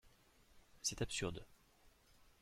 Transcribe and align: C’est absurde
C’est 0.81 1.03
absurde 1.03 1.45